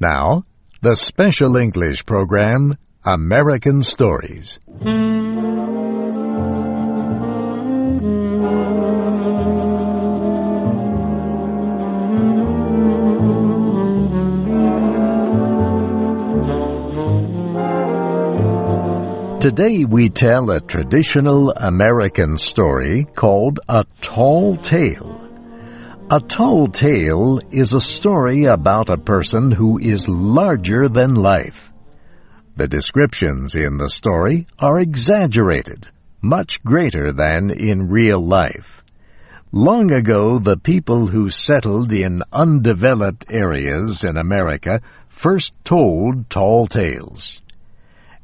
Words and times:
Now, 0.00 0.44
the 0.80 0.94
special 0.94 1.56
English 1.56 2.06
program, 2.06 2.74
American 3.04 3.82
Stories. 3.82 4.60
Today 19.40 19.84
we 19.84 20.10
tell 20.10 20.50
a 20.50 20.60
traditional 20.60 21.52
American 21.52 22.36
story 22.36 23.06
called 23.14 23.60
A 23.68 23.84
Tall 24.00 24.56
Tale. 24.56 25.07
A 26.10 26.20
tall 26.20 26.68
tale 26.68 27.38
is 27.50 27.74
a 27.74 27.82
story 27.82 28.44
about 28.44 28.88
a 28.88 28.96
person 28.96 29.50
who 29.50 29.76
is 29.78 30.08
larger 30.08 30.88
than 30.88 31.14
life. 31.14 31.70
The 32.56 32.66
descriptions 32.66 33.54
in 33.54 33.76
the 33.76 33.90
story 33.90 34.46
are 34.58 34.78
exaggerated, 34.78 35.88
much 36.22 36.64
greater 36.64 37.12
than 37.12 37.50
in 37.50 37.90
real 37.90 38.20
life. 38.20 38.82
Long 39.52 39.92
ago, 39.92 40.38
the 40.38 40.56
people 40.56 41.08
who 41.08 41.28
settled 41.28 41.92
in 41.92 42.22
undeveloped 42.32 43.26
areas 43.28 44.02
in 44.02 44.16
America 44.16 44.80
first 45.10 45.62
told 45.62 46.30
tall 46.30 46.66
tales. 46.66 47.42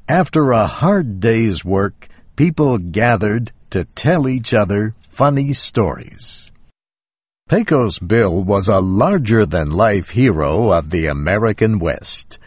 After 0.08 0.52
a 0.52 0.66
hard 0.66 1.20
day's 1.20 1.66
work, 1.66 2.08
people 2.34 2.78
gathered 2.78 3.52
to 3.68 3.84
tell 3.84 4.26
each 4.26 4.54
other 4.54 4.94
funny 5.10 5.52
stories. 5.52 6.50
Pecos 7.46 7.98
Bill 7.98 8.42
was 8.42 8.68
a 8.68 8.80
larger-than-life 8.80 10.08
hero 10.08 10.72
of 10.72 10.88
the 10.88 11.08
American 11.08 11.78
West. 11.78 12.38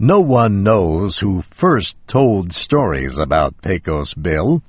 No 0.00 0.18
one 0.18 0.64
knows 0.64 1.20
who 1.20 1.42
first 1.42 1.96
told 2.08 2.52
stories 2.52 3.16
about 3.16 3.62
Pecos 3.62 4.12
Bill. 4.14 4.60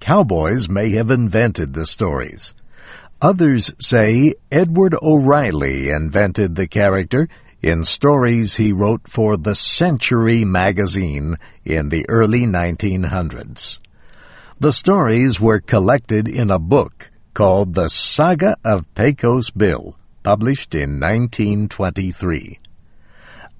Cowboys 0.00 0.68
may 0.68 0.90
have 0.90 1.12
invented 1.12 1.74
the 1.74 1.86
stories. 1.86 2.56
Others 3.22 3.72
say 3.78 4.34
Edward 4.50 4.96
O'Reilly 5.00 5.90
invented 5.90 6.56
the 6.56 6.66
character 6.66 7.28
in 7.62 7.84
stories 7.84 8.56
he 8.56 8.72
wrote 8.72 9.06
for 9.06 9.36
the 9.36 9.54
Century 9.54 10.44
magazine 10.44 11.36
in 11.64 11.90
the 11.90 12.04
early 12.08 12.46
1900s. 12.46 13.78
The 14.58 14.72
stories 14.72 15.38
were 15.38 15.60
collected 15.60 16.26
in 16.26 16.50
a 16.50 16.58
book 16.58 17.09
called 17.34 17.74
The 17.74 17.88
Saga 17.88 18.56
of 18.64 18.92
Pecos 18.94 19.50
Bill, 19.50 19.96
published 20.22 20.74
in 20.74 21.00
1923. 21.00 22.58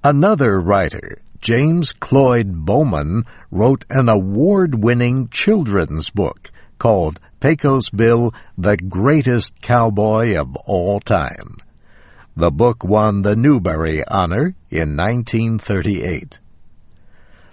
Another 0.03 0.61
writer, 0.61 1.23
James 1.41 1.93
Cloyd 1.93 2.65
Bowman, 2.65 3.25
wrote 3.51 3.85
an 3.91 4.09
award-winning 4.09 5.29
children's 5.29 6.11
book 6.11 6.51
called 6.79 7.21
Pecos 7.41 7.91
Bill, 7.91 8.35
the 8.59 8.77
Greatest 8.77 9.61
Cowboy 9.61 10.37
of 10.37 10.57
All 10.57 11.01
Time. 11.01 11.57
The 12.37 12.51
book 12.51 12.85
won 12.85 13.23
the 13.23 13.37
Newbery 13.37 14.05
Honor 14.07 14.55
in 14.71 14.97
1938. 14.97 16.39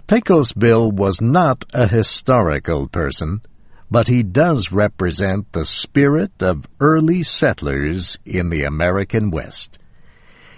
Pecos 0.06 0.52
Bill 0.52 0.90
was 0.90 1.20
not 1.20 1.64
a 1.74 1.86
historical 1.86 2.88
person, 2.88 3.42
but 3.90 4.08
he 4.08 4.22
does 4.22 4.70
represent 4.70 5.52
the 5.52 5.64
spirit 5.64 6.42
of 6.42 6.66
early 6.80 7.22
settlers 7.22 8.18
in 8.24 8.50
the 8.50 8.64
American 8.64 9.30
West. 9.30 9.78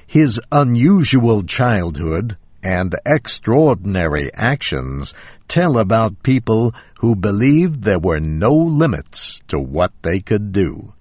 His 0.06 0.41
unusual 0.50 1.42
childhood 1.42 2.36
and 2.62 2.95
extraordinary 3.06 4.33
actions 4.34 5.14
tell 5.48 5.78
about 5.78 6.23
people 6.23 6.75
who 6.98 7.14
believed 7.14 7.83
there 7.83 7.98
were 7.98 8.20
no 8.20 8.55
limits 8.55 9.41
to 9.48 9.58
what 9.58 9.92
they 10.02 10.20
could 10.20 10.52
do. 10.52 10.92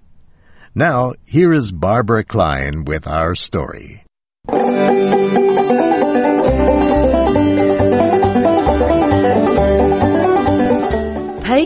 Now, 0.75 1.13
here 1.25 1.51
is 1.51 1.71
Barbara 1.71 2.23
Klein 2.23 2.85
with 2.85 3.07
our 3.07 3.35
story. 3.35 4.03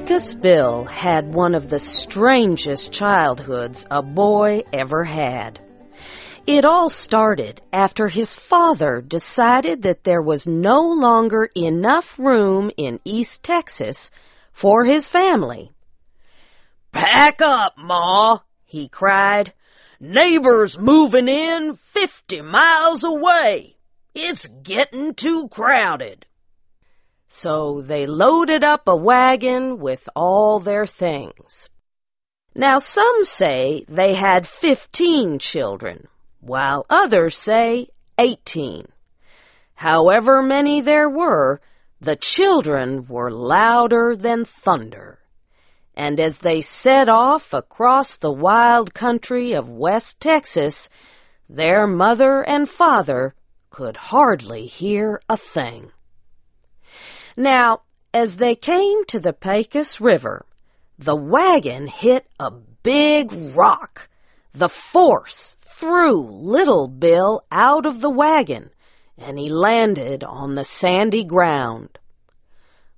Pecos 0.04 0.34
Bill 0.34 0.84
had 0.84 1.34
one 1.34 1.56
of 1.56 1.70
the 1.70 1.80
strangest 1.80 2.92
childhoods 2.92 3.86
a 3.90 4.02
boy 4.02 4.64
ever 4.74 5.06
had. 5.06 5.62
It 6.46 6.66
all 6.66 6.90
started 6.90 7.62
after 7.72 8.10
his 8.10 8.36
father 8.36 9.00
decided 9.00 9.84
that 9.84 10.04
there 10.04 10.22
was 10.22 10.46
no 10.46 10.82
longer 10.82 11.50
enough 11.56 12.20
room 12.20 12.70
in 12.76 13.00
East 13.06 13.44
Texas 13.44 14.12
for 14.52 14.84
his 14.84 15.08
family. 15.08 15.72
Pack 16.92 17.42
up, 17.42 17.76
Ma, 17.78 18.40
he 18.66 18.90
cried. 18.90 19.54
Neighbors 20.02 20.78
moving 20.78 21.30
in 21.30 21.76
fifty 21.76 22.42
miles 22.42 23.06
away. 23.06 23.78
It's 24.14 24.48
getting 24.48 25.14
too 25.14 25.48
crowded. 25.48 26.26
So 27.36 27.82
they 27.82 28.06
loaded 28.06 28.64
up 28.64 28.88
a 28.88 28.96
wagon 28.96 29.80
with 29.80 30.08
all 30.16 30.60
their 30.60 30.86
things. 30.86 31.70
Now 32.54 32.78
some 32.78 33.26
say 33.26 33.86
they 33.90 34.14
had 34.14 34.46
fifteen 34.46 35.40
children, 35.40 36.08
while 36.42 36.86
others 36.92 37.36
say 37.36 37.88
eighteen. 38.20 38.86
However 39.74 40.44
many 40.44 40.80
there 40.80 41.10
were, 41.10 41.60
the 42.00 42.16
children 42.16 43.08
were 43.08 43.32
louder 43.32 44.16
than 44.16 44.46
thunder 44.46 45.20
and 45.96 46.20
as 46.20 46.40
they 46.40 46.62
set 46.62 47.08
off 47.08 47.54
across 47.54 48.18
the 48.18 48.32
wild 48.32 48.94
country 48.94 49.54
of 49.54 49.70
West 49.70 50.20
Texas, 50.20 50.90
their 51.48 51.86
mother 51.86 52.42
and 52.42 52.68
father 52.68 53.36
could 53.70 53.98
hardly 53.98 54.66
hear 54.66 55.22
a 55.30 55.38
thing. 55.38 55.92
Now, 57.36 57.82
as 58.14 58.38
they 58.38 58.56
came 58.56 59.06
to 59.06 59.20
the 59.20 59.34
Pecos 59.34 60.00
River, 60.00 60.46
the 61.00 61.16
wagon 61.16 61.88
hit 61.88 62.28
a 62.40 62.52
big 62.52 63.32
rock. 63.56 64.10
The 64.54 64.70
force 64.70 65.58
threw 65.62 66.22
Little 66.22 66.88
Bill 66.88 67.44
out 67.52 67.86
of 67.86 68.02
the 68.02 68.10
wagon, 68.10 68.70
and 69.18 69.40
he 69.40 69.50
landed 69.50 70.24
on 70.24 70.54
the 70.54 70.64
sandy 70.64 71.24
ground. 71.24 71.98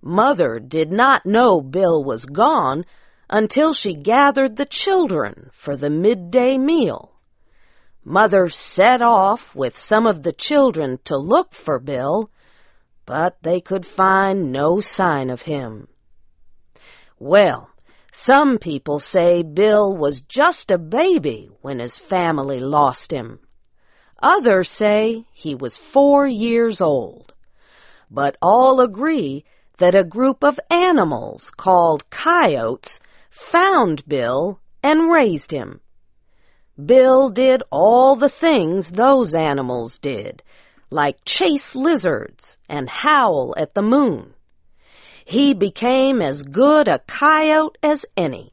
Mother 0.02 0.60
did 0.60 0.92
not 0.92 1.26
know 1.26 1.62
Bill 1.62 2.04
was 2.04 2.26
gone 2.26 2.86
until 3.30 3.74
she 3.74 3.94
gathered 3.94 4.56
the 4.56 4.66
children 4.66 5.50
for 5.52 5.76
the 5.76 5.90
midday 5.90 6.58
meal. 6.58 7.14
Mother 8.04 8.50
set 8.50 9.02
off 9.02 9.56
with 9.56 9.78
some 9.78 10.06
of 10.06 10.22
the 10.24 10.34
children 10.34 11.00
to 11.06 11.18
look 11.18 11.54
for 11.54 11.80
Bill, 11.80 12.30
but 13.06 13.38
they 13.42 13.60
could 13.62 13.86
find 13.86 14.52
no 14.52 14.80
sign 14.80 15.30
of 15.30 15.44
him. 15.44 15.88
Well, 17.20 17.70
some 18.12 18.58
people 18.58 19.00
say 19.00 19.44
Bill 19.44 19.96
was 19.96 20.22
just 20.22 20.72
a 20.72 20.78
baby 20.78 21.50
when 21.62 21.80
his 21.80 22.00
family 22.00 22.60
lost 22.60 23.12
him. 23.12 23.40
Others 24.24 24.70
say 24.70 25.26
he 25.34 25.54
was 25.54 25.78
four 25.78 26.26
years 26.26 26.82
old. 26.82 27.34
But 28.10 28.38
all 28.42 28.80
agree 28.80 29.44
that 29.78 29.96
a 29.96 30.04
group 30.04 30.44
of 30.44 30.60
animals 30.72 31.52
called 31.52 32.10
coyotes 32.10 33.00
found 33.30 34.08
Bill 34.08 34.62
and 34.82 35.12
raised 35.12 35.52
him. 35.52 35.82
Bill 36.84 37.30
did 37.30 37.64
all 37.72 38.16
the 38.16 38.30
things 38.30 38.92
those 38.92 39.34
animals 39.34 39.98
did, 39.98 40.44
like 40.96 41.24
chase 41.26 41.76
lizards 41.76 42.58
and 42.68 42.90
howl 42.90 43.54
at 43.58 43.76
the 43.76 43.84
moon. 43.84 44.34
He 45.26 45.54
became 45.54 46.22
as 46.22 46.42
good 46.42 46.88
a 46.88 47.00
coyote 47.00 47.78
as 47.84 48.06
any. 48.16 48.52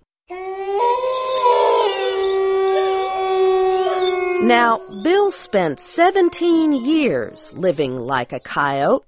Now, 4.45 4.81
Bill 5.03 5.31
spent 5.31 5.79
17 5.79 6.73
years 6.73 7.53
living 7.55 7.97
like 7.97 8.33
a 8.33 8.41
coyote 8.41 9.07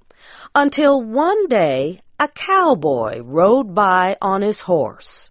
until 0.55 1.03
one 1.03 1.49
day 1.49 2.01
a 2.21 2.29
cowboy 2.29 3.19
rode 3.21 3.75
by 3.75 4.17
on 4.23 4.43
his 4.43 4.61
horse. 4.61 5.31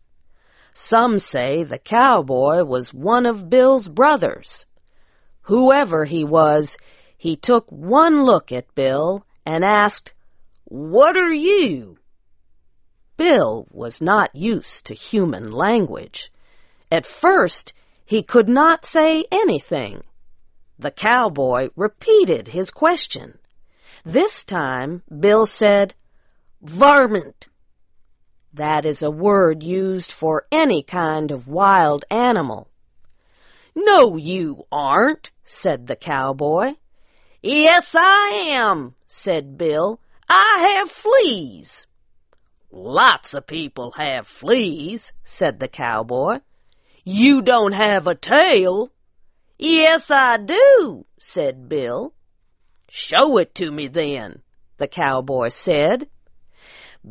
Some 0.74 1.20
say 1.20 1.64
the 1.64 1.78
cowboy 1.78 2.64
was 2.64 2.94
one 2.94 3.26
of 3.26 3.50
Bill's 3.50 3.88
brothers. 3.88 4.66
Whoever 5.44 6.04
he 6.04 6.26
was, 6.26 6.78
he 7.24 7.38
took 7.38 7.66
one 7.70 8.26
look 8.26 8.52
at 8.52 8.76
Bill 8.76 9.26
and 9.46 9.64
asked, 9.64 10.12
What 10.66 11.16
are 11.16 11.32
you? 11.32 11.98
Bill 13.16 13.66
was 13.72 14.02
not 14.02 14.36
used 14.36 14.86
to 14.88 14.94
human 14.94 15.50
language. 15.50 16.34
At 16.92 17.06
first, 17.06 17.72
he 18.04 18.24
could 18.24 18.50
not 18.50 18.84
say 18.84 19.24
anything. 19.32 20.04
The 20.78 20.92
cowboy 20.92 21.70
repeated 21.78 22.50
his 22.50 22.72
question. 22.72 23.38
This 24.04 24.44
time, 24.44 25.04
Bill 25.08 25.46
said, 25.46 25.94
Varmint. 26.62 27.48
That 28.54 28.86
is 28.86 29.02
a 29.02 29.10
word 29.10 29.64
used 29.64 30.12
for 30.12 30.46
any 30.52 30.84
kind 30.84 31.32
of 31.32 31.48
wild 31.48 32.04
animal. 32.12 32.68
No, 33.74 34.18
you 34.18 34.66
aren't, 34.74 35.32
said 35.46 35.88
the 35.88 35.96
cowboy. 35.96 36.74
Yes, 37.46 37.94
I 37.94 38.52
am, 38.54 38.96
said 39.06 39.58
Bill. 39.58 40.00
I 40.30 40.78
have 40.78 40.90
fleas. 40.90 41.88
Lots 42.72 43.34
of 43.34 43.46
people 43.46 43.92
have 43.98 44.26
fleas, 44.26 45.12
said 45.26 45.60
the 45.60 45.68
cowboy. 45.68 46.40
You 47.04 47.42
don't 47.42 47.74
have 47.74 48.08
a 48.08 48.16
tail. 48.16 48.94
Yes, 49.60 50.10
I 50.10 50.38
do, 50.38 51.06
said 51.20 51.68
Bill. 51.68 52.14
Show 52.88 53.38
it 53.38 53.54
to 53.56 53.72
me 53.72 53.90
then, 53.90 54.42
the 54.78 54.88
cowboy 54.88 55.50
said. 55.50 56.08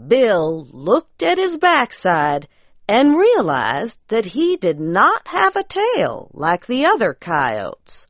Bill 0.09 0.67
looked 0.71 1.23
at 1.23 1.37
his 1.37 1.59
backside 1.59 2.49
and 2.89 3.19
realized 3.19 3.99
that 4.09 4.25
he 4.25 4.57
did 4.57 4.81
not 4.81 5.29
have 5.29 5.57
a 5.57 5.63
tail 5.63 6.31
like 6.33 6.65
the 6.65 6.87
other 6.87 7.13
coyotes. 7.13 8.07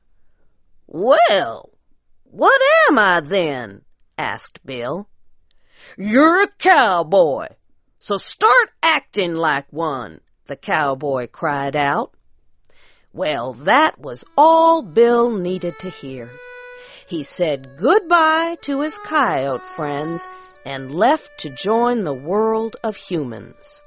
Well, 0.86 1.71
what 2.32 2.62
am 2.88 2.99
I 2.99 3.20
then? 3.20 3.82
asked 4.17 4.64
Bill. 4.64 5.06
You're 5.99 6.43
a 6.43 6.49
cowboy, 6.49 7.49
so 7.99 8.17
start 8.17 8.70
acting 8.82 9.34
like 9.34 9.70
one, 9.70 10.23
the 10.46 10.56
cowboy 10.56 11.26
cried 11.26 11.76
out. 11.76 12.14
Well, 13.12 13.52
that 13.52 13.99
was 13.99 14.25
all 14.34 14.81
Bill 14.81 15.37
needed 15.37 15.79
to 15.81 15.90
hear. 15.90 16.31
He 17.06 17.23
said 17.23 17.76
goodbye 17.79 18.56
to 18.62 18.81
his 18.81 18.96
coyote 18.96 19.61
friends 19.76 20.26
and 20.64 20.94
left 20.94 21.38
to 21.40 21.50
join 21.50 22.05
the 22.05 22.14
world 22.14 22.76
of 22.82 22.96
humans. 22.96 23.82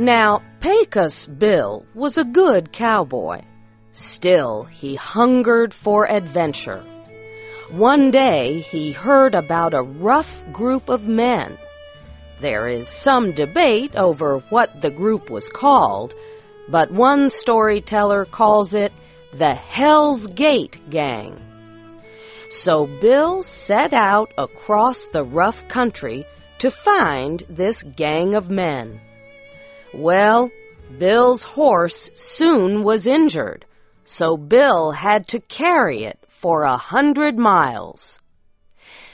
Now, 0.00 0.40
Pecos 0.60 1.26
Bill 1.26 1.84
was 1.94 2.16
a 2.16 2.24
good 2.24 2.72
cowboy. 2.72 3.42
Still, 3.92 4.64
he 4.64 4.94
hungered 4.94 5.74
for 5.74 6.10
adventure. 6.10 6.82
One 7.68 8.10
day, 8.10 8.60
he 8.60 8.92
heard 8.92 9.34
about 9.34 9.74
a 9.74 9.82
rough 9.82 10.42
group 10.54 10.88
of 10.88 11.06
men. 11.06 11.58
There 12.40 12.66
is 12.66 12.88
some 12.88 13.32
debate 13.32 13.94
over 13.94 14.38
what 14.48 14.80
the 14.80 14.90
group 14.90 15.28
was 15.28 15.50
called, 15.50 16.14
but 16.66 16.90
one 16.90 17.28
storyteller 17.28 18.24
calls 18.24 18.72
it 18.72 18.94
the 19.34 19.54
Hell's 19.54 20.26
Gate 20.28 20.80
Gang. 20.88 21.38
So 22.48 22.86
Bill 22.86 23.42
set 23.42 23.92
out 23.92 24.32
across 24.38 25.08
the 25.08 25.24
rough 25.24 25.68
country 25.68 26.24
to 26.56 26.70
find 26.70 27.42
this 27.50 27.82
gang 27.82 28.34
of 28.34 28.48
men. 28.48 29.02
Well, 29.92 30.50
Bill's 30.98 31.42
horse 31.42 32.10
soon 32.14 32.84
was 32.84 33.06
injured, 33.06 33.64
so 34.04 34.36
Bill 34.36 34.92
had 34.92 35.26
to 35.28 35.40
carry 35.40 36.04
it 36.04 36.18
for 36.28 36.62
a 36.62 36.76
hundred 36.76 37.38
miles. 37.38 38.18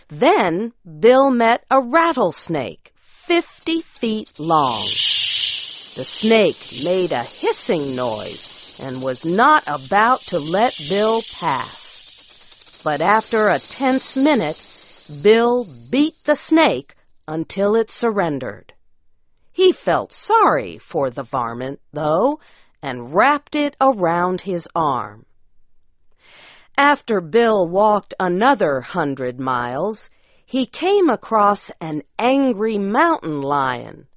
Then 0.09 0.73
Bill 1.01 1.31
met 1.31 1.65
a 1.71 1.81
rattlesnake 1.81 2.93
fifty 3.03 3.81
feet 3.81 4.39
long. 4.39 4.83
The 5.97 6.05
snake 6.05 6.85
made 6.85 7.11
a 7.11 7.23
hissing 7.23 7.97
noise 7.97 8.79
and 8.81 9.03
was 9.03 9.25
not 9.25 9.65
about 9.67 10.21
to 10.27 10.39
let 10.39 10.79
Bill 10.89 11.23
pass. 11.33 12.81
But 12.85 13.01
after 13.01 13.49
a 13.49 13.59
tense 13.59 14.17
minute, 14.17 14.63
Bill 15.23 15.67
beat 15.91 16.15
the 16.25 16.37
snake 16.37 16.95
until 17.27 17.75
it 17.75 17.91
surrendered. 17.91 18.75
He 19.57 19.73
felt 19.73 20.13
sorry 20.13 20.77
for 20.77 21.09
the 21.09 21.23
varmint, 21.23 21.81
though, 21.91 22.41
and 22.83 23.15
wrapped 23.15 23.57
it 23.57 23.75
around 23.81 24.43
his 24.43 24.69
arm. 24.75 25.25
After 26.77 27.23
Bill 27.23 27.67
walked 27.67 28.13
another 28.21 28.83
hundred 28.83 29.41
miles, 29.41 30.11
he 30.45 30.67
came 30.67 31.09
across 31.09 31.71
an 31.81 32.03
angry 32.19 32.77
mountain 32.77 33.41
lion. 33.41 34.09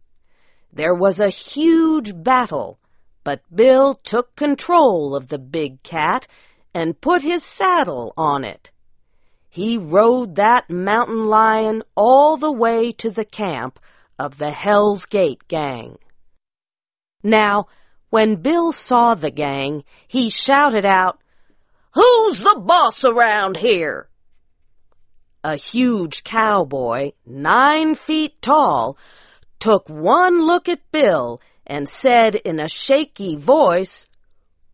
There 0.74 0.94
was 0.94 1.22
a 1.22 1.30
huge 1.30 2.22
battle, 2.22 2.78
but 3.24 3.40
Bill 3.56 3.96
took 3.96 4.36
control 4.36 5.16
of 5.16 5.30
the 5.30 5.40
big 5.40 5.84
cat 5.84 6.28
and 6.74 7.00
put 7.00 7.22
his 7.22 7.46
saddle 7.46 8.14
on 8.18 8.44
it. 8.44 8.72
He 9.50 9.78
rode 9.78 10.36
that 10.36 10.70
mountain 10.70 11.28
lion 11.28 11.84
all 11.96 12.36
the 12.36 12.52
way 12.52 12.92
to 12.92 13.10
the 13.10 13.24
camp 13.24 13.80
of 14.20 14.38
the 14.38 14.52
Hell's 14.52 15.06
Gate 15.06 15.48
gang. 15.48 15.98
Now, 17.24 17.68
when 18.10 18.36
Bill 18.36 18.74
saw 18.74 19.16
the 19.16 19.32
gang, 19.32 19.86
he 20.08 20.30
shouted 20.30 20.86
out, 20.86 21.22
Who's 21.94 22.42
the 22.42 22.60
boss 22.60 23.06
around 23.06 23.58
here? 23.58 24.10
A 25.44 25.56
huge 25.56 26.24
cowboy, 26.24 27.14
nine 27.26 27.96
feet 27.96 28.42
tall, 28.42 28.98
took 29.58 29.90
one 29.90 30.46
look 30.46 30.68
at 30.68 30.92
Bill 30.92 31.40
and 31.66 31.88
said 31.88 32.36
in 32.36 32.60
a 32.60 32.68
shaky 32.68 33.38
voice, 33.38 34.06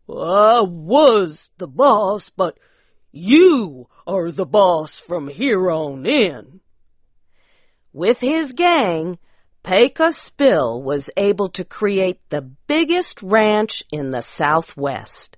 I 0.08 0.62
was 0.66 1.50
the 1.58 1.68
boss, 1.68 2.30
but 2.30 2.58
you 3.12 3.88
are 4.06 4.30
the 4.30 4.46
boss 4.46 4.98
from 4.98 5.28
here 5.28 5.70
on 5.70 6.06
in. 6.06 6.60
With 7.92 8.20
his 8.20 8.52
gang, 8.52 9.18
Pecos 9.66 10.30
Bill 10.30 10.80
was 10.80 11.10
able 11.16 11.48
to 11.48 11.64
create 11.64 12.20
the 12.28 12.40
biggest 12.40 13.20
ranch 13.20 13.82
in 13.90 14.12
the 14.12 14.22
Southwest. 14.22 15.36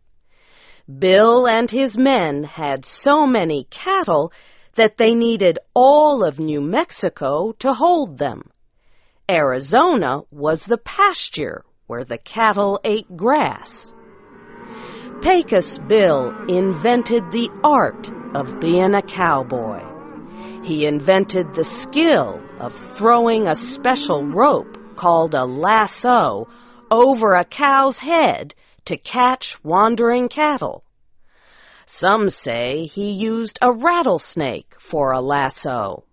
Bill 0.99 1.49
and 1.49 1.71
his 1.71 1.97
men 1.97 2.45
had 2.45 2.85
so 2.85 3.27
many 3.27 3.65
cattle 3.71 4.31
that 4.75 4.99
they 4.99 5.15
needed 5.15 5.59
all 5.73 6.23
of 6.23 6.39
New 6.39 6.61
Mexico 6.61 7.53
to 7.53 7.73
hold 7.73 8.19
them. 8.19 8.51
Arizona 9.31 10.21
was 10.31 10.67
the 10.67 10.77
pasture 10.77 11.65
where 11.87 12.05
the 12.05 12.19
cattle 12.19 12.79
ate 12.85 13.17
grass. 13.17 13.95
Pecos 15.23 15.79
Bill 15.79 16.37
invented 16.49 17.33
the 17.33 17.49
art 17.65 18.11
of 18.35 18.61
being 18.61 18.95
a 18.95 19.01
cowboy. 19.01 19.83
He 20.63 20.85
invented 20.85 21.55
the 21.55 21.65
skill 21.65 22.43
of 22.61 22.75
throwing 22.75 23.47
a 23.47 23.55
special 23.55 24.25
rope 24.25 24.97
called 24.97 25.35
a 25.35 25.45
lasso 25.45 26.49
over 26.91 27.35
a 27.35 27.45
cow's 27.45 27.99
head 27.99 28.55
to 28.85 28.97
catch 28.97 29.63
wandering 29.63 30.29
cattle. 30.29 30.83
Some 31.87 32.31
say 32.31 32.87
he 32.87 33.11
used 33.11 33.59
a 33.63 33.73
rattlesnake 33.73 34.75
for 34.79 35.13
a 35.13 35.21
lasso. 35.21 36.05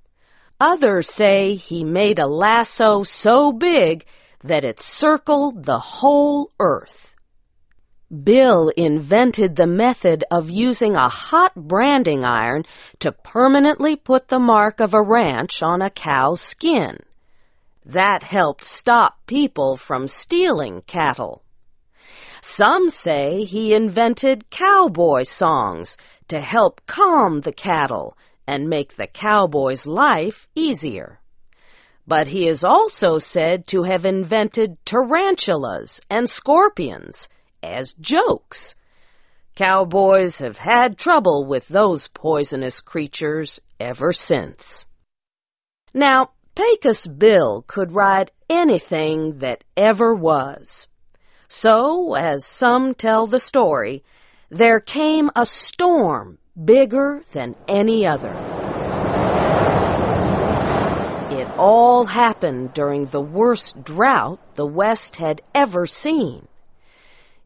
Others 0.60 1.10
say 1.10 1.56
he 1.56 1.84
made 1.84 2.20
a 2.20 2.28
lasso 2.28 3.04
so 3.04 3.52
big 3.52 4.06
that 4.44 4.64
it 4.64 4.80
circled 4.80 5.66
the 5.66 5.80
whole 5.80 6.52
earth. 6.60 7.15
Bill 8.24 8.70
invented 8.78 9.56
the 9.56 9.68
method 9.68 10.24
of 10.32 10.50
using 10.50 10.96
a 10.96 11.10
hot 11.10 11.54
branding 11.56 12.24
iron 12.24 12.64
to 13.00 13.12
permanently 13.12 13.96
put 13.96 14.28
the 14.28 14.40
mark 14.40 14.80
of 14.80 14.94
a 14.94 15.02
ranch 15.02 15.62
on 15.62 15.82
a 15.82 15.90
cow's 15.90 16.40
skin. 16.40 17.00
That 17.84 18.24
helped 18.24 18.64
stop 18.64 19.18
people 19.26 19.76
from 19.76 20.08
stealing 20.08 20.84
cattle. 20.88 21.42
Some 22.42 22.90
say 22.90 23.44
he 23.44 23.74
invented 23.74 24.50
cowboy 24.50 25.24
songs 25.24 25.98
to 26.28 26.40
help 26.40 26.82
calm 26.86 27.42
the 27.42 27.52
cattle 27.52 28.18
and 28.48 28.70
make 28.70 28.96
the 28.96 29.08
cowboy's 29.08 29.88
life 29.88 30.48
easier. 30.56 31.20
But 32.08 32.28
he 32.28 32.48
is 32.48 32.64
also 32.64 33.18
said 33.18 33.68
to 33.68 33.84
have 33.84 34.06
invented 34.06 34.78
tarantulas 34.86 36.00
and 36.10 36.30
scorpions 36.30 37.28
as 37.74 37.94
jokes. 37.94 38.76
Cowboys 39.56 40.40
have 40.40 40.58
had 40.58 40.98
trouble 40.98 41.46
with 41.46 41.68
those 41.68 42.08
poisonous 42.10 42.82
creatures 42.82 43.62
ever 43.80 44.12
since. 44.12 44.86
Now, 45.94 46.32
Pecos 46.56 47.08
Bill 47.08 47.64
could 47.68 47.92
ride 47.92 48.32
anything 48.50 49.40
that 49.40 49.64
ever 49.76 50.14
was. 50.14 50.88
So, 51.48 52.16
as 52.16 52.46
some 52.46 52.96
tell 52.96 53.28
the 53.28 53.40
story, 53.40 54.04
there 54.50 54.80
came 54.80 55.30
a 55.36 55.46
storm 55.46 56.38
bigger 56.64 57.24
than 57.34 57.56
any 57.68 58.06
other. 58.06 58.34
It 61.32 61.48
all 61.58 62.06
happened 62.06 62.74
during 62.74 63.08
the 63.08 63.22
worst 63.22 63.84
drought 63.84 64.40
the 64.56 64.66
West 64.66 65.18
had 65.18 65.42
ever 65.54 65.86
seen. 65.86 66.48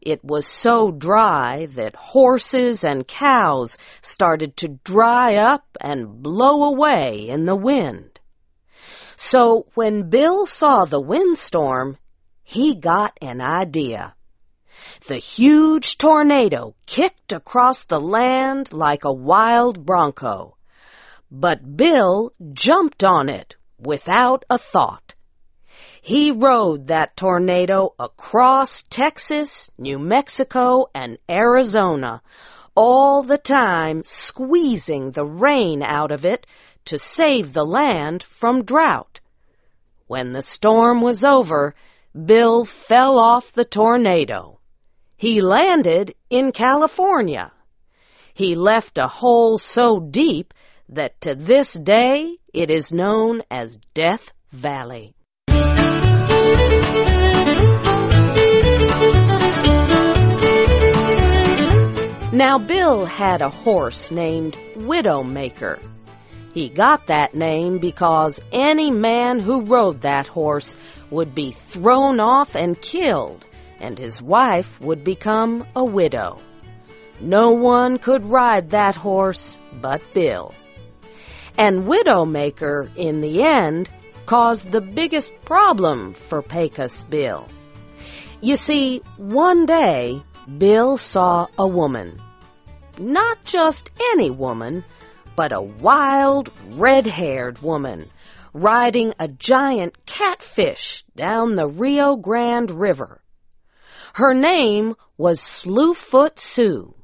It 0.00 0.24
was 0.24 0.46
so 0.46 0.90
dry 0.90 1.66
that 1.74 1.94
horses 1.94 2.84
and 2.84 3.06
cows 3.06 3.76
started 4.00 4.56
to 4.58 4.78
dry 4.84 5.36
up 5.36 5.64
and 5.80 6.22
blow 6.22 6.64
away 6.64 7.28
in 7.28 7.44
the 7.44 7.56
wind. 7.56 8.20
So 9.16 9.66
when 9.74 10.08
Bill 10.08 10.46
saw 10.46 10.86
the 10.86 11.00
windstorm, 11.00 11.98
he 12.42 12.74
got 12.74 13.18
an 13.20 13.42
idea. 13.42 14.14
The 15.06 15.18
huge 15.18 15.98
tornado 15.98 16.74
kicked 16.86 17.32
across 17.32 17.84
the 17.84 18.00
land 18.00 18.72
like 18.72 19.04
a 19.04 19.12
wild 19.12 19.84
bronco. 19.84 20.56
But 21.30 21.76
Bill 21.76 22.32
jumped 22.52 23.04
on 23.04 23.28
it 23.28 23.56
without 23.78 24.44
a 24.48 24.58
thought. 24.58 25.14
He 26.02 26.30
rode 26.30 26.86
that 26.86 27.16
tornado 27.16 27.94
across 27.98 28.82
Texas, 28.82 29.70
New 29.78 29.98
Mexico, 29.98 30.86
and 30.94 31.18
Arizona, 31.28 32.22
all 32.74 33.22
the 33.22 33.38
time 33.38 34.02
squeezing 34.04 35.12
the 35.12 35.26
rain 35.26 35.82
out 35.82 36.10
of 36.10 36.24
it 36.24 36.46
to 36.86 36.98
save 36.98 37.52
the 37.52 37.64
land 37.64 38.22
from 38.22 38.64
drought. 38.64 39.20
When 40.06 40.32
the 40.32 40.42
storm 40.42 41.02
was 41.02 41.22
over, 41.22 41.74
Bill 42.14 42.64
fell 42.64 43.18
off 43.18 43.52
the 43.52 43.64
tornado. 43.64 44.58
He 45.16 45.40
landed 45.40 46.14
in 46.30 46.50
California. 46.52 47.52
He 48.32 48.54
left 48.54 48.98
a 48.98 49.06
hole 49.06 49.58
so 49.58 50.00
deep 50.00 50.54
that 50.88 51.20
to 51.20 51.34
this 51.34 51.74
day 51.74 52.38
it 52.52 52.70
is 52.70 52.92
known 52.92 53.42
as 53.50 53.76
Death 53.94 54.32
Valley. 54.50 55.14
Now 62.32 62.58
Bill 62.58 63.04
had 63.06 63.42
a 63.42 63.48
horse 63.48 64.12
named 64.12 64.56
Widowmaker. 64.76 65.80
He 66.54 66.68
got 66.68 67.08
that 67.08 67.34
name 67.34 67.78
because 67.78 68.40
any 68.52 68.92
man 68.92 69.40
who 69.40 69.62
rode 69.62 70.02
that 70.02 70.28
horse 70.28 70.76
would 71.10 71.34
be 71.34 71.50
thrown 71.50 72.20
off 72.20 72.54
and 72.54 72.80
killed 72.80 73.46
and 73.80 73.98
his 73.98 74.22
wife 74.22 74.80
would 74.80 75.02
become 75.02 75.66
a 75.74 75.84
widow. 75.84 76.40
No 77.18 77.50
one 77.50 77.98
could 77.98 78.24
ride 78.24 78.70
that 78.70 78.94
horse 78.94 79.58
but 79.80 80.00
Bill. 80.14 80.54
And 81.58 81.84
Widowmaker, 81.84 82.90
in 82.94 83.22
the 83.22 83.42
end, 83.42 83.88
caused 84.26 84.70
the 84.70 84.80
biggest 84.80 85.34
problem 85.44 86.14
for 86.14 86.42
Pecos 86.42 87.02
Bill. 87.02 87.48
You 88.40 88.54
see, 88.54 89.02
one 89.16 89.66
day, 89.66 90.22
Bill 90.58 90.96
saw 90.96 91.46
a 91.58 91.66
woman. 91.66 92.20
Not 92.98 93.44
just 93.44 93.90
any 94.12 94.30
woman, 94.30 94.84
but 95.36 95.52
a 95.52 95.62
wild, 95.62 96.52
red-haired 96.70 97.62
woman 97.62 98.10
riding 98.52 99.14
a 99.18 99.28
giant 99.28 100.06
catfish 100.06 101.04
down 101.16 101.54
the 101.54 101.68
Rio 101.68 102.16
Grande 102.16 102.70
River. 102.70 103.22
Her 104.14 104.34
name 104.34 104.96
was 105.16 105.40
Slewfoot 105.40 106.38
Sue, 106.38 106.94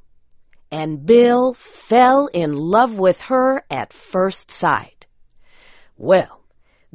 and 0.70 1.06
Bill 1.06 1.54
fell 1.54 2.26
in 2.28 2.54
love 2.54 2.94
with 2.94 3.22
her 3.22 3.64
at 3.70 3.92
first 3.92 4.50
sight. 4.50 5.06
Well, 5.96 6.40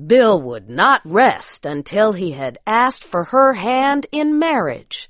Bill 0.05 0.41
would 0.41 0.69
not 0.69 1.01
rest 1.05 1.65
until 1.65 2.13
he 2.13 2.31
had 2.31 2.57
asked 2.67 3.03
for 3.03 3.25
her 3.25 3.53
hand 3.53 4.07
in 4.11 4.37
marriage, 4.37 5.09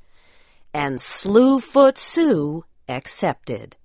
and 0.74 1.00
Slewfoot 1.00 1.98
Sue 1.98 2.66
accepted. 2.88 3.76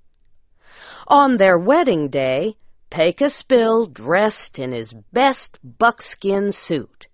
On 1.08 1.36
their 1.36 1.58
wedding 1.58 2.08
day, 2.08 2.56
Pecos 2.90 3.42
Bill 3.42 3.86
dressed 3.86 4.58
in 4.58 4.72
his 4.72 4.94
best 5.12 5.58
buckskin 5.62 6.52
suit 6.52 7.08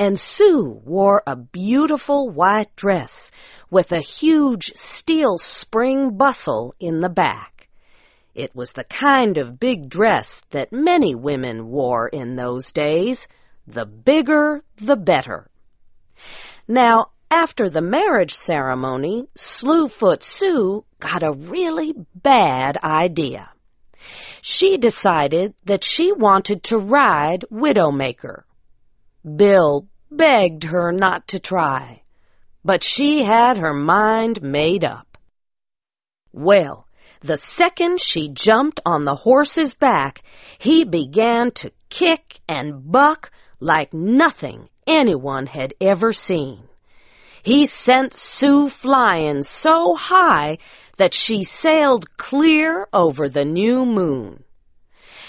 and 0.00 0.18
Sue 0.18 0.80
wore 0.82 1.22
a 1.26 1.36
beautiful 1.36 2.30
white 2.30 2.74
dress 2.74 3.30
with 3.70 3.92
a 3.92 4.00
huge 4.00 4.72
steel 4.74 5.36
spring 5.36 6.16
bustle 6.16 6.74
in 6.80 7.00
the 7.00 7.10
back. 7.10 7.68
It 8.34 8.56
was 8.56 8.72
the 8.72 8.84
kind 8.84 9.36
of 9.36 9.60
big 9.60 9.90
dress 9.90 10.42
that 10.52 10.72
many 10.72 11.14
women 11.14 11.66
wore 11.66 12.08
in 12.08 12.36
those 12.36 12.72
days. 12.72 13.28
The 13.66 13.84
bigger, 13.84 14.64
the 14.76 14.96
better. 14.96 15.50
Now, 16.66 17.10
after 17.30 17.70
the 17.70 17.80
marriage 17.80 18.34
ceremony, 18.34 19.28
Slewfoot 19.36 20.22
Sue 20.22 20.84
got 20.98 21.22
a 21.22 21.32
really 21.32 21.94
bad 22.14 22.76
idea. 22.78 23.50
She 24.42 24.76
decided 24.78 25.54
that 25.64 25.84
she 25.84 26.12
wanted 26.12 26.62
to 26.64 26.78
ride 26.78 27.44
Widowmaker. 27.50 28.42
Bill 29.36 29.86
begged 30.10 30.64
her 30.64 30.92
not 30.92 31.28
to 31.28 31.38
try, 31.38 32.02
but 32.64 32.82
she 32.82 33.22
had 33.22 33.58
her 33.58 33.74
mind 33.74 34.42
made 34.42 34.84
up. 34.84 35.18
Well, 36.32 36.86
the 37.20 37.36
second 37.36 38.00
she 38.00 38.30
jumped 38.30 38.80
on 38.86 39.04
the 39.04 39.14
horse's 39.14 39.74
back, 39.74 40.22
he 40.58 40.84
began 40.84 41.50
to 41.52 41.72
kick 41.90 42.40
and 42.48 42.90
buck 42.90 43.30
like 43.60 43.92
nothing 43.92 44.68
anyone 44.86 45.46
had 45.46 45.74
ever 45.80 46.12
seen. 46.12 46.69
He 47.42 47.66
sent 47.66 48.12
Sue 48.12 48.68
flying 48.68 49.42
so 49.42 49.94
high 49.94 50.58
that 50.96 51.14
she 51.14 51.44
sailed 51.44 52.16
clear 52.16 52.86
over 52.92 53.28
the 53.28 53.44
new 53.44 53.86
moon. 53.86 54.44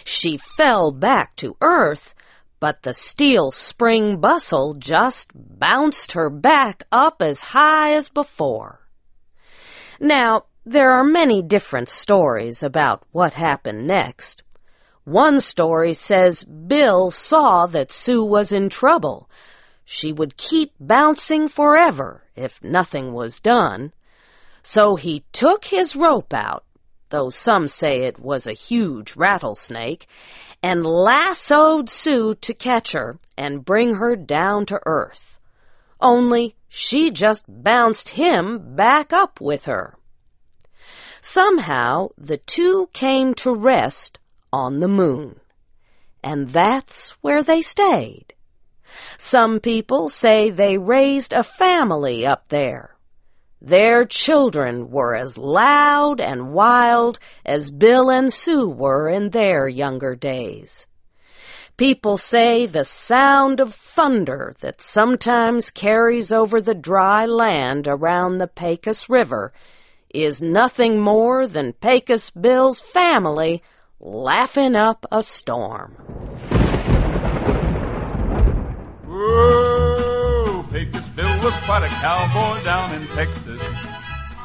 She 0.04 0.38
fell 0.38 0.92
back 0.92 1.36
to 1.38 1.56
earth, 1.62 2.14
but 2.60 2.84
the 2.84 2.94
steel 2.94 3.52
spring 3.52 4.18
bustle 4.20 4.74
just 4.74 5.32
bounced 5.34 6.12
her 6.12 6.30
back 6.30 6.84
up 6.92 7.22
as 7.22 7.42
high 7.42 7.94
as 7.94 8.10
before. 8.10 8.88
Now, 10.00 10.46
there 10.66 10.92
are 10.92 11.04
many 11.04 11.42
different 11.42 11.90
stories 11.90 12.62
about 12.62 13.04
what 13.12 13.34
happened 13.34 13.88
next. 13.88 14.44
One 15.06 15.42
story 15.42 15.94
says 15.94 16.44
Bill 16.44 17.10
saw 17.10 17.66
that 17.68 17.92
Sue 17.92 18.24
was 18.24 18.52
in 18.52 18.70
trouble. 18.70 19.30
She 19.94 20.14
would 20.14 20.38
keep 20.38 20.74
bouncing 20.80 21.50
forever 21.50 22.24
if 22.36 22.64
nothing 22.64 23.12
was 23.14 23.42
done. 23.42 23.92
So 24.64 24.96
he 24.96 25.26
took 25.34 25.66
his 25.66 25.96
rope 25.96 26.34
out 26.34 26.64
though 27.12 27.30
some 27.30 27.68
say 27.68 28.00
it 28.00 28.20
was 28.20 28.48
a 28.48 28.54
huge 28.54 29.16
rattlesnake, 29.16 30.08
and 30.64 30.86
lassoed 30.86 31.90
Sue 31.90 32.36
to 32.36 32.54
catch 32.54 32.94
her 32.94 33.20
and 33.38 33.64
bring 33.64 33.96
her 33.96 34.16
down 34.16 34.66
to 34.66 34.80
earth. 34.86 35.40
Only 36.00 36.56
she 36.68 37.12
just 37.12 37.46
bounced 37.48 38.10
him 38.10 38.76
back 38.76 39.14
up 39.14 39.40
with 39.40 39.66
her. 39.66 39.98
Somehow 41.22 42.10
the 42.18 42.38
two 42.38 42.90
came 42.94 43.36
to 43.36 43.54
rest 43.54 44.18
on 44.52 44.80
the 44.80 44.88
moon, 44.88 45.40
and 46.24 46.50
that's 46.50 47.12
where 47.22 47.44
they 47.44 47.62
stayed. 47.62 48.34
Some 49.18 49.60
people 49.60 50.10
say 50.10 50.50
they 50.50 50.78
raised 50.78 51.34
a 51.34 51.44
family 51.44 52.26
up 52.26 52.48
there. 52.50 52.96
Their 53.62 54.06
children 54.06 54.90
were 54.90 55.16
as 55.16 55.38
loud 55.38 56.20
and 56.20 56.52
wild 56.52 57.20
as 57.46 57.70
Bill 57.70 58.10
and 58.10 58.34
Sue 58.34 58.68
were 58.68 59.08
in 59.08 59.30
their 59.30 59.68
younger 59.68 60.16
days. 60.16 60.88
People 61.78 62.18
say 62.18 62.66
the 62.66 62.86
sound 62.86 63.60
of 63.60 63.74
thunder 63.74 64.54
that 64.62 64.82
sometimes 64.82 65.72
carries 65.72 66.32
over 66.32 66.60
the 66.60 66.76
dry 66.76 67.26
land 67.26 67.88
around 67.88 68.38
the 68.38 68.48
Pecos 68.48 69.10
River 69.10 69.54
is 70.14 70.42
nothing 70.42 71.00
more 71.00 71.48
than 71.48 71.74
Pecos 71.74 72.30
Bill's 72.32 72.82
family 72.82 73.64
laughing 74.00 74.76
up 74.76 75.06
a 75.12 75.24
storm. 75.24 76.21
Pecos 80.72 81.10
Bill 81.10 81.44
was 81.44 81.56
quite 81.66 81.84
a 81.84 81.90
cowboy 81.90 82.64
down 82.64 82.96
in 82.96 83.08
Texas. 83.08 83.62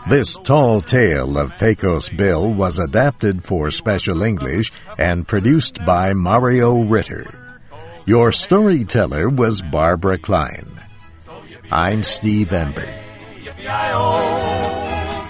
This 0.09 0.35
tall 0.35 0.81
tale 0.81 1.37
of 1.39 1.57
Pecos 1.57 2.09
Bill 2.11 2.53
was 2.53 2.79
adapted 2.79 3.45
for 3.45 3.71
Special 3.71 4.23
English 4.23 4.73
and 4.99 5.27
produced 5.27 5.85
by 5.85 6.13
Mario 6.13 6.83
Ritter. 6.83 7.27
Your 8.07 8.31
storyteller 8.31 9.29
was 9.29 9.63
Barbara 9.63 10.19
Klein. 10.19 10.69
I'm 11.71 12.03
Steve 12.05 12.53
Ember. 12.53 12.87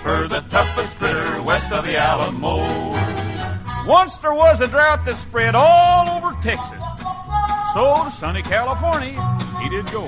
For 0.02 0.28
the 0.28 0.44
toughest 0.50 0.92
critter 0.98 1.42
west 1.42 1.72
of 1.72 1.84
the 1.84 1.96
Alamo. 1.96 2.58
Once 3.86 4.16
there 4.16 4.34
was 4.34 4.60
a 4.60 4.66
drought 4.66 5.04
that 5.06 5.18
spread 5.18 5.54
all 5.54 6.18
over 6.18 6.36
Texas. 6.42 6.85
So 7.76 7.84
to 8.04 8.10
sunny 8.10 8.40
California 8.40 9.20
he 9.60 9.68
did 9.68 9.84
go. 9.92 10.06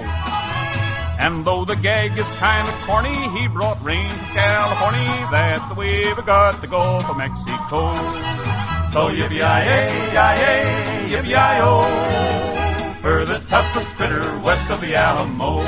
And 1.20 1.44
though 1.44 1.66
the 1.66 1.74
gag 1.74 2.16
is 2.16 2.26
kind 2.40 2.66
of 2.66 2.74
corny, 2.86 3.28
he 3.38 3.46
brought 3.46 3.84
rain 3.84 4.08
from 4.08 4.24
California. 4.28 5.28
That's 5.30 5.68
the 5.68 5.74
way 5.74 6.14
we 6.16 6.22
got 6.22 6.62
to 6.62 6.66
Gulf 6.66 7.04
of 7.04 7.18
Mexico. 7.18 7.92
So 8.94 9.12
yippee-yi-yi-yi-yi, 9.12 11.12
yippee-yi-o, 11.12 11.84
for 13.02 13.26
the 13.26 13.40
toughest 13.50 13.90
critter 13.96 14.38
west 14.38 14.70
of 14.70 14.80
the 14.80 14.94
Alamo. 14.94 15.60